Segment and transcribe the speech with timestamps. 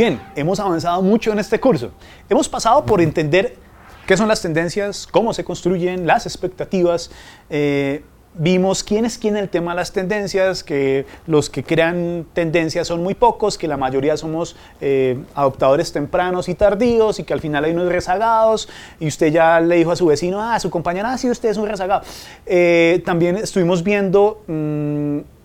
[0.00, 1.90] bien, hemos avanzado mucho en este curso.
[2.30, 3.56] Hemos pasado por entender
[4.06, 7.10] qué son las tendencias, cómo se construyen, las expectativas.
[7.50, 8.02] Eh,
[8.32, 12.88] vimos quién es quién en el tema de las tendencias, que los que crean tendencias
[12.88, 17.40] son muy pocos, que la mayoría somos eh, adoptadores tempranos y tardíos y que al
[17.40, 21.12] final hay unos rezagados y usted ya le dijo a su vecino, ah, su compañera,
[21.12, 22.00] ah, sí, usted es un rezagado.
[22.46, 24.42] Eh, también estuvimos viendo...
[24.46, 25.39] Mm,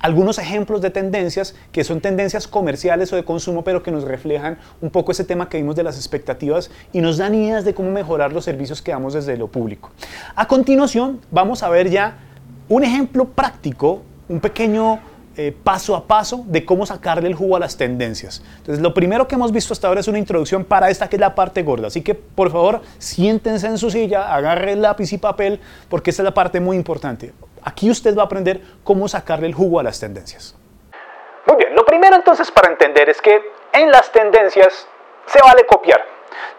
[0.00, 4.58] algunos ejemplos de tendencias que son tendencias comerciales o de consumo, pero que nos reflejan
[4.80, 7.90] un poco ese tema que vimos de las expectativas y nos dan ideas de cómo
[7.90, 9.90] mejorar los servicios que damos desde lo público.
[10.34, 12.18] A continuación, vamos a ver ya
[12.68, 15.00] un ejemplo práctico, un pequeño
[15.38, 18.42] eh, paso a paso de cómo sacarle el jugo a las tendencias.
[18.56, 21.20] Entonces, lo primero que hemos visto hasta ahora es una introducción para esta que es
[21.20, 21.88] la parte gorda.
[21.88, 26.24] Así que, por favor, siéntense en su silla, agarren lápiz y papel, porque esta es
[26.24, 27.34] la parte muy importante.
[27.66, 30.54] Aquí usted va a aprender cómo sacarle el jugo a las tendencias.
[31.48, 33.40] Muy bien, lo primero entonces para entender es que
[33.72, 34.86] en las tendencias
[35.26, 36.00] se vale copiar.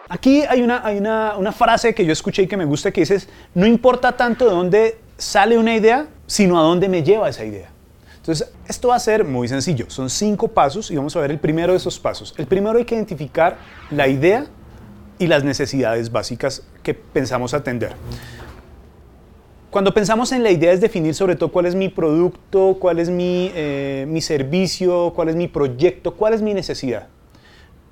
[0.09, 3.01] Aquí hay una, hay una, una frase que yo escuché y que me gusta que
[3.01, 7.45] dice, no importa tanto de dónde sale una idea, sino a dónde me lleva esa
[7.45, 7.69] idea.
[8.17, 9.89] Entonces, esto va a ser muy sencillo.
[9.89, 12.35] Son cinco pasos y vamos a ver el primero de esos pasos.
[12.37, 13.57] El primero hay que identificar
[13.91, 14.45] la idea
[15.19, 17.93] y las necesidades básicas que pensamos atender.
[19.69, 23.09] Cuando pensamos en la idea es definir sobre todo cuál es mi producto, cuál es
[23.09, 27.07] mi, eh, mi servicio, cuál es mi proyecto, cuál es mi necesidad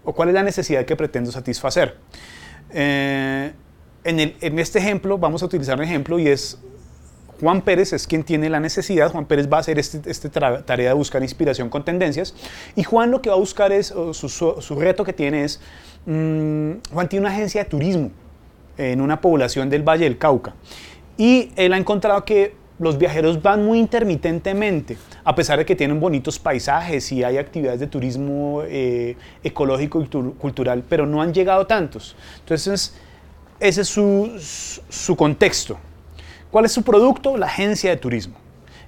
[0.05, 1.97] o cuál es la necesidad que pretendo satisfacer.
[2.71, 3.51] Eh,
[4.05, 6.57] en, el, en, este ejemplo vamos a utilizar un ejemplo y es
[7.41, 10.89] Juan Pérez es quien tiene la necesidad, Juan Pérez va a hacer esta este tarea
[10.89, 12.33] de buscar inspiración con tendencias
[12.75, 15.59] y Juan lo que va a buscar es, su, su, reto que tiene es,
[16.05, 18.11] mmm, Juan tiene una agencia de turismo
[18.77, 20.53] en una población del Valle del Cauca
[21.17, 25.99] y él ha encontrado que los viajeros van muy intermitentemente, a pesar de que tienen
[25.99, 31.65] bonitos paisajes y hay actividades de turismo eh, ecológico y cultural, pero no han llegado
[31.65, 32.15] tantos.
[32.39, 32.95] Entonces,
[33.59, 34.31] ese es su,
[34.89, 35.77] su contexto.
[36.51, 37.37] ¿Cuál es su producto?
[37.37, 38.44] La agencia de turismo.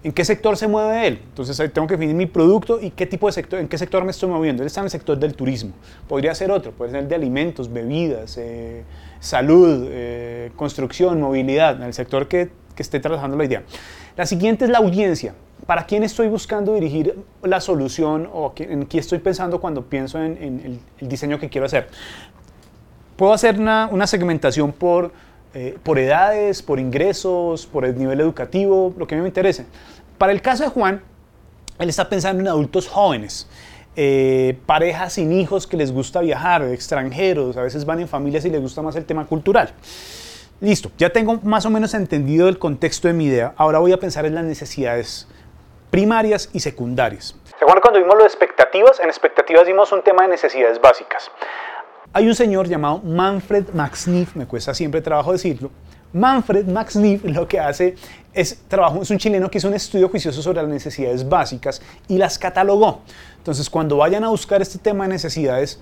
[0.08, 1.20] ¿En qué sector se mueve él?
[1.22, 4.12] Entonces tengo que definir mi producto y qué tipo de sector, en qué sector me
[4.12, 4.64] estoy moviendo.
[4.64, 5.74] Él está en el sector del turismo.
[6.08, 8.86] Podría ser otro, puede ser el de alimentos, bebidas, eh,
[9.20, 13.64] salud, eh, construcción, movilidad, en el sector que, que esté trabajando la idea.
[14.16, 15.34] La siguiente es la audiencia.
[15.66, 17.14] ¿Para quién estoy buscando dirigir
[17.44, 21.90] la solución o en qué estoy pensando cuando pienso en, el, diseño que quiero hacer?
[23.18, 25.12] Puedo hacer una, una segmentación por
[25.60, 29.66] eh, por edades, por ingresos, por el nivel educativo, lo que a mí me interese.
[30.20, 31.02] Para el caso de Juan,
[31.80, 33.50] él está pensando en adultos jóvenes,
[33.96, 38.52] eh, parejas sin hijos que les gusta viajar, extranjeros, a veces van en familias y
[38.52, 39.74] les gusta más el tema cultural.
[40.62, 43.56] Listo, ya tengo más o menos entendido el contexto de mi idea.
[43.58, 45.28] Ahora voy a pensar en las necesidades
[45.90, 47.36] primarias y secundarias.
[47.46, 49.00] ¿Se acuerdan cuando vimos lo de expectativas?
[49.00, 51.32] En expectativas vimos un tema de necesidades básicas.
[52.18, 55.70] Hay un señor llamado Manfred Max me cuesta siempre trabajo decirlo.
[56.14, 57.94] Manfred Max lo que hace
[58.34, 62.18] es, trabajo, es un chileno que hizo un estudio juicioso sobre las necesidades básicas y
[62.18, 63.02] las catalogó.
[63.38, 65.80] Entonces, cuando vayan a buscar este tema de necesidades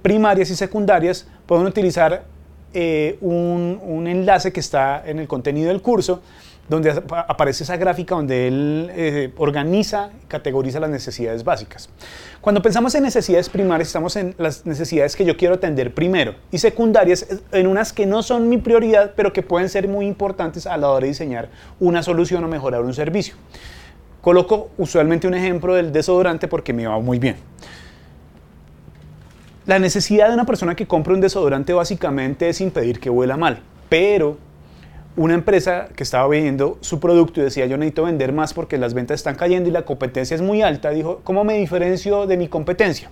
[0.00, 2.24] primarias y secundarias, pueden utilizar
[2.72, 6.22] eh, un, un enlace que está en el contenido del curso
[6.68, 11.90] donde aparece esa gráfica donde él eh, organiza y categoriza las necesidades básicas.
[12.40, 16.58] Cuando pensamos en necesidades primarias, estamos en las necesidades que yo quiero atender primero y
[16.58, 20.76] secundarias en unas que no son mi prioridad, pero que pueden ser muy importantes a
[20.76, 21.48] la hora de diseñar
[21.80, 23.34] una solución o mejorar un servicio.
[24.22, 27.36] Coloco usualmente un ejemplo del desodorante porque me va muy bien.
[29.66, 33.60] La necesidad de una persona que compra un desodorante básicamente es impedir que huela mal,
[33.88, 34.38] pero
[35.16, 38.94] una empresa que estaba vendiendo su producto y decía yo necesito vender más porque las
[38.94, 42.48] ventas están cayendo y la competencia es muy alta, dijo, ¿cómo me diferencio de mi
[42.48, 43.10] competencia?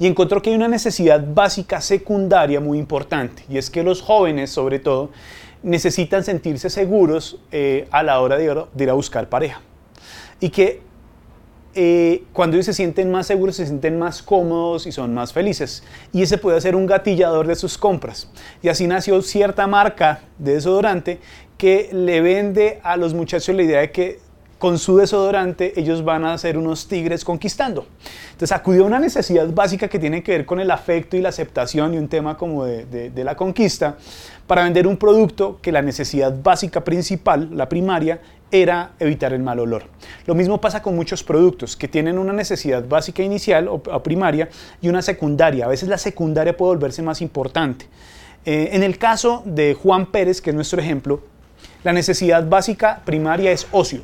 [0.00, 4.50] Y encontró que hay una necesidad básica secundaria muy importante y es que los jóvenes
[4.50, 5.10] sobre todo
[5.62, 8.44] necesitan sentirse seguros eh, a la hora de
[8.84, 9.60] ir a buscar pareja
[10.40, 10.87] y que
[11.80, 15.84] eh, cuando ellos se sienten más seguros, se sienten más cómodos y son más felices.
[16.12, 18.28] Y ese puede ser un gatillador de sus compras.
[18.62, 21.20] Y así nació cierta marca de desodorante
[21.56, 24.18] que le vende a los muchachos la idea de que
[24.58, 27.86] con su desodorante ellos van a ser unos tigres conquistando.
[28.32, 31.28] Entonces acudió a una necesidad básica que tiene que ver con el afecto y la
[31.28, 33.96] aceptación y un tema como de, la conquista
[34.46, 38.20] para vender un producto que la necesidad básica principal, la primaria,
[38.50, 39.84] era evitar el mal olor.
[40.26, 44.48] Lo mismo pasa con muchos productos que tienen una necesidad básica inicial o, primaria
[44.80, 45.66] y una secundaria.
[45.66, 47.86] A veces la secundaria puede volverse más importante.
[48.46, 51.20] Eh, en el caso de Juan Pérez, que es nuestro ejemplo,
[51.84, 54.02] la necesidad básica primaria es ocio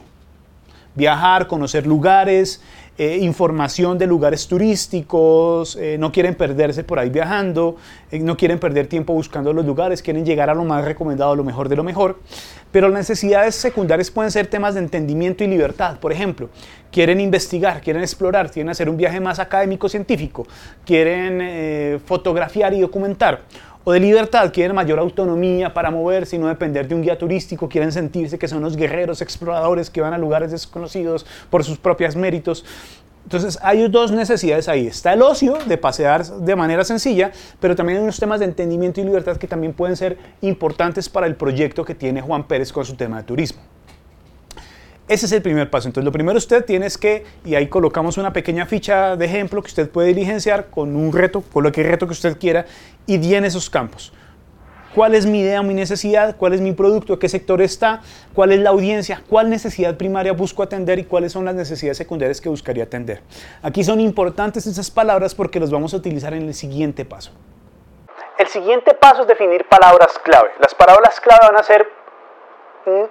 [0.95, 2.61] viajar, conocer lugares,
[2.97, 7.75] eh, información de lugares turísticos, eh, no quieren perderse por ahí viajando,
[8.13, 11.43] eh, no quieren perder tiempo buscando los lugares, quieren llegar a lo más recomendado, lo
[11.43, 12.21] mejor de lo mejor.
[12.71, 15.99] Pero las necesidades secundarias pueden ser temas de entendimiento y libertad.
[15.99, 16.51] Por ejemplo,
[16.93, 20.47] quieren investigar, quieren explorar, quieren hacer un viaje más académico-científico,
[20.85, 23.43] quieren fotografiar y documentar
[23.85, 27.69] o de libertad, quieren mayor autonomía para moverse y no depender de un guía turístico,
[27.69, 32.17] quieren sentirse que son los guerreros exploradores que van a lugares desconocidos por sus propios
[32.17, 32.65] méritos.
[33.25, 34.87] Entonces hay dos necesidades ahí.
[34.87, 39.01] Está el ocio de pasear de manera sencilla, pero también hay unos temas de entendimiento
[39.01, 42.85] y libertad que también pueden ser importantes para el proyecto que tiene Juan Pérez con
[42.85, 43.61] su tema de turismo.
[45.07, 45.89] Ese es el primer paso.
[45.89, 49.63] Entonces, lo primero usted tiene es que, y ahí colocamos una pequeña ficha de ejemplo
[49.63, 52.65] que usted puede diligenciar con un reto, coloque el reto que usted quiera
[53.07, 54.13] y llene esos campos.
[54.95, 56.37] ¿Cuál es mi idea, mi necesidad?
[56.37, 57.19] ¿Cuál es mi producto?
[57.19, 58.01] ¿Qué sector está?
[58.33, 59.23] ¿Cuál es la audiencia?
[59.29, 61.01] ¿Cuál necesidad primaria busco atender?
[61.01, 63.21] ¿Y cuáles son las necesidades secundarias que buscaría atender?
[63.61, 67.33] Aquí son importantes esas palabras porque los vamos a utilizar en el siguiente paso.
[68.39, 70.51] El siguiente paso es definir palabras clave.
[70.61, 71.87] Las palabras clave van a ser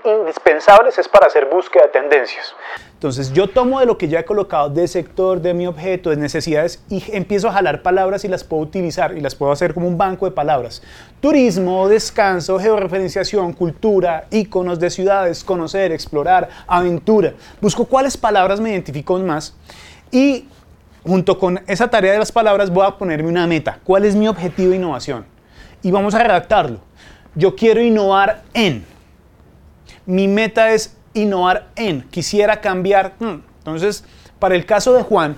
[0.03, 2.55] indispensables es para hacer búsqueda de tendencias.
[2.93, 6.15] Entonces yo tomo de lo que ya he colocado de sector, de mi objeto, de
[6.15, 9.87] necesidades y empiezo a jalar palabras y las puedo utilizar y las puedo hacer como
[9.87, 10.81] un banco de palabras.
[11.19, 17.33] Turismo, descanso, georreferenciación, cultura, iconos de ciudades, conocer, explorar, aventura.
[17.59, 19.55] Busco cuáles palabras me identifico más
[20.11, 20.47] y
[21.03, 23.79] junto con esa tarea de las palabras voy a ponerme una meta.
[23.83, 25.25] ¿Cuál es mi objetivo de innovación?
[25.81, 26.79] Y vamos a redactarlo.
[27.35, 28.92] Yo quiero innovar en
[30.05, 33.13] mi meta es innovar en, quisiera cambiar.
[33.19, 33.41] Hmm.
[33.59, 34.03] Entonces,
[34.39, 35.35] para el caso de Juan,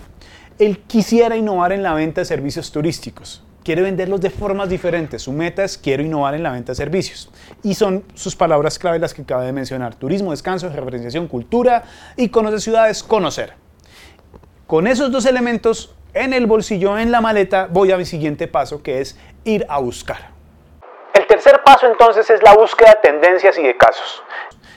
[0.57, 3.44] él quisiera innovar en la venta de servicios turísticos.
[3.63, 5.23] Quiere venderlos de formas diferentes.
[5.23, 7.31] Su meta es quiero innovar en la venta de servicios.
[7.63, 9.95] Y son sus palabras clave las que acabo de mencionar.
[9.95, 11.83] Turismo, descanso, referenciación, cultura,
[12.15, 13.53] iconos de ciudades, conocer.
[14.68, 18.81] Con esos dos elementos en el bolsillo, en la maleta, voy a mi siguiente paso,
[18.81, 20.29] que es ir a buscar.
[21.13, 24.23] El tercer paso entonces es la búsqueda de tendencias y de casos.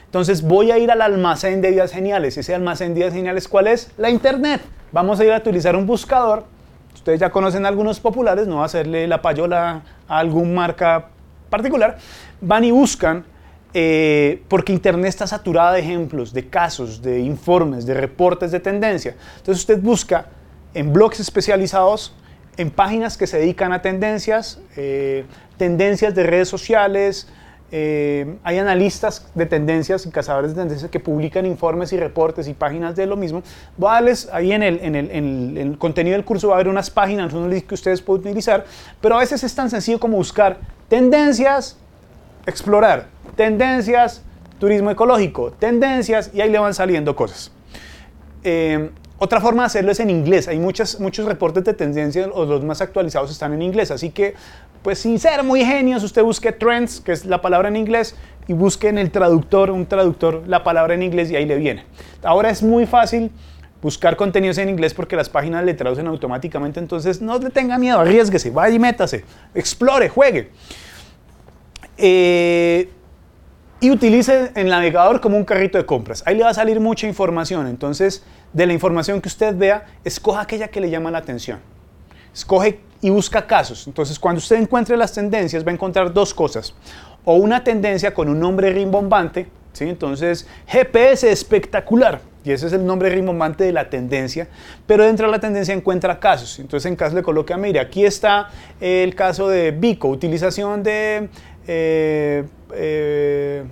[0.08, 2.38] Entonces voy a ir al almacén de ideas geniales.
[2.38, 3.90] Ese almacén de ideas geniales, ¿cuál es?
[3.99, 4.62] La Internet.
[4.90, 6.46] Vamos a ir a utilizar un buscador.
[6.94, 11.10] Ustedes ya conocen algunos populares, no hacerle la payola a algún marca
[11.50, 11.99] particular.
[12.40, 13.26] Van y buscan,
[13.75, 19.14] eh, porque Internet está saturada de ejemplos, de casos, de informes, de reportes de tendencia.
[19.37, 20.28] Entonces usted busca
[20.72, 22.14] en blogs especializados,
[22.56, 25.26] en páginas que se dedican a tendencias, eh,
[25.58, 27.28] tendencias de redes sociales,
[27.70, 32.55] eh, hay analistas de tendencias y cazadores de tendencias que publican informes y reportes y
[32.55, 33.43] páginas de lo mismo.
[33.76, 33.91] Voy
[34.32, 38.00] ahí en el, contenido del curso va a haber unas páginas, unos links que ustedes
[38.00, 38.65] pueden utilizar,
[39.00, 41.76] pero a veces es tan sencillo como buscar tendencias,
[42.47, 43.06] explorar,
[43.37, 44.23] tendencias,
[44.59, 47.53] turismo ecológico, tendencias y ahí le van saliendo cosas.
[48.44, 50.47] Eh, otra forma de hacerlo es en inglés.
[50.47, 53.91] Hay muchas, muchos reportes de tendencias, o los más actualizados están en inglés.
[53.91, 54.35] Así que,
[54.82, 58.15] pues sin ser muy genios, usted busque trends, que es la palabra en inglés,
[58.47, 61.85] y busque en el traductor, un traductor, la palabra en inglés y ahí le viene.
[62.23, 63.31] Ahora es muy fácil
[63.82, 66.79] buscar contenidos en inglés porque las páginas le traducen automáticamente.
[66.79, 69.25] Entonces, no le tenga miedo, arriesguese, vaya y métase,
[69.55, 70.50] explore, juegue.
[71.97, 72.89] Eh,
[73.81, 76.23] y utilice el navegador como un carrito de compras.
[76.27, 77.67] Ahí le va a salir mucha información.
[77.67, 81.61] Entonces, de la información que usted vea, escoja aquella que le llama la atención.
[82.35, 83.87] Escoge y busca casos.
[83.87, 86.75] Entonces, cuando usted encuentre las tendencias, va a encontrar dos cosas.
[87.25, 89.85] O una tendencia con un nombre rimbombante, ¿sí?
[89.85, 92.20] Entonces, GPS espectacular.
[92.44, 94.49] Y ese es el nombre rimbombante de la tendencia.
[94.87, 96.58] Pero dentro de la tendencia encuentra casos.
[96.58, 98.49] Entonces, en caso le coloca, mire, aquí está
[98.81, 101.29] el caso de Bico, utilización de
[101.67, 102.44] eh,
[102.75, 103.65] eh,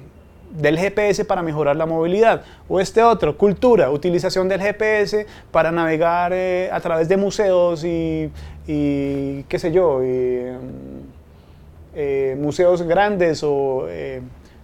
[0.50, 2.42] del GPS para mejorar la movilidad.
[2.68, 8.30] O este otro, cultura, utilización del GPS para navegar eh, a través de museos y,
[8.66, 10.00] qué sé yo,
[12.36, 13.86] museos grandes o,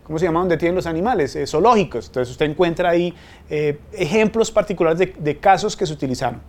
[0.04, 0.40] ¿cómo se llama?
[0.40, 2.06] Donde tienen los animales, zoológicos.
[2.06, 3.14] Entonces usted encuentra ahí
[3.92, 6.40] ejemplos particulares de casos que se utilizaron.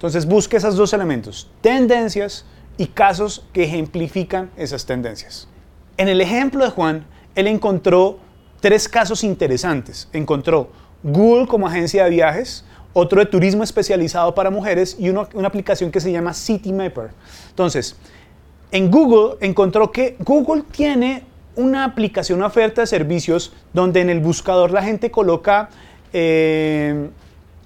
[0.00, 2.46] Entonces busque esos dos elementos, tendencias
[2.78, 5.46] y casos que ejemplifican esas tendencias.
[5.98, 7.04] En el ejemplo de Juan,
[7.40, 8.18] él encontró
[8.60, 10.08] tres casos interesantes.
[10.12, 10.70] Encontró
[11.02, 16.00] Google como agencia de viajes, otro de turismo especializado para mujeres y una aplicación que
[16.00, 17.10] se llama City Mapper.
[17.48, 17.96] Entonces,
[18.72, 21.24] en Google encontró que Google tiene
[21.56, 25.68] una aplicación, una oferta de servicios donde en el buscador la gente coloca
[26.12, 27.10] eh,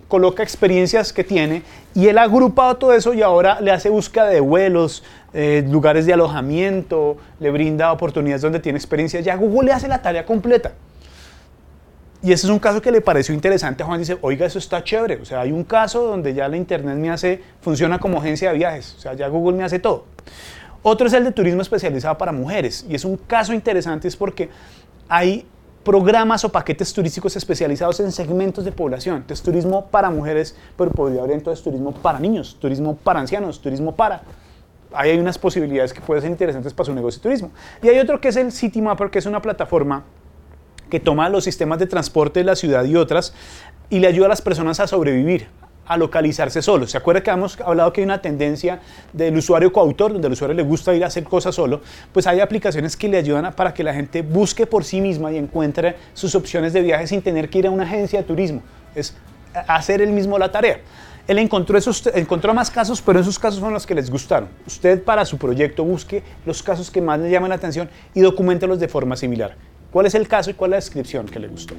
[0.08, 1.62] coloca experiencias que tiene
[1.94, 6.06] y él ha agrupado todo eso y ahora le hace búsqueda de vuelos, eh, lugares
[6.06, 9.20] de alojamiento, le brinda oportunidades donde tiene experiencia.
[9.20, 10.73] Ya Google le hace la tarea completa.
[12.23, 13.99] Y ese es un caso que le pareció interesante a Juan.
[13.99, 15.16] Dice, oiga, eso está chévere.
[15.16, 18.56] O sea, hay un caso donde ya la Internet me hace, funciona como agencia de
[18.56, 18.94] viajes.
[18.96, 20.06] O sea, ya Google me hace todo.
[20.82, 22.87] Otro es el de turismo especializado para mujeres.
[22.88, 24.49] Y es un caso interesante es porque
[25.06, 25.46] hay
[25.85, 29.19] programas o paquetes turísticos especializados en segmentos de población.
[29.19, 33.95] Entonces, turismo para mujeres, pero podría haber entonces turismo para niños, turismo para ancianos, turismo
[33.95, 34.23] para...
[34.93, 37.50] Hay unas posibilidades que pueden ser interesantes para su negocio de turismo.
[37.83, 40.05] Y hay otro que es el City Mapper, que es una plataforma
[40.88, 43.35] que toma los sistemas de transporte de la ciudad y otras
[43.91, 45.49] y le ayuda a las personas a sobrevivir,
[45.87, 46.91] a localizarse solos.
[46.91, 48.81] ¿Se acuerda que hemos hablado que hay una tendencia
[49.12, 51.81] del usuario coautor, donde al usuario le gusta ir a hacer cosas solo?
[52.12, 55.37] Pues hay aplicaciones que le ayudan para que la gente busque por sí misma y
[55.37, 58.62] encuentre sus opciones de viaje sin tener que ir a una agencia de turismo.
[58.95, 59.14] Es
[59.67, 60.81] hacer él mismo la tarea.
[61.26, 64.49] Él encontró, esos, encontró más casos, pero esos casos son los que les gustaron.
[64.67, 68.79] Usted para su proyecto busque los casos que más le llaman la atención y documentelos
[68.79, 69.57] de forma similar.
[69.91, 71.75] ¿Cuál es el caso y cuál es la descripción que le gustó?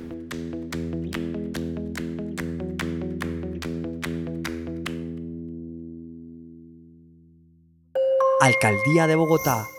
[8.46, 9.70] Alcaldía de Bogotá